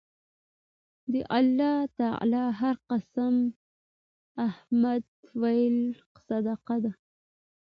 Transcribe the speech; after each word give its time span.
د 1.11 1.13
الله 1.37 1.77
تعالی 1.99 2.45
هر 2.61 2.75
قِسم 2.91 3.35
حمد 4.57 5.03
ويل 5.41 5.77
صدقه 6.27 6.75
ده 6.83 6.91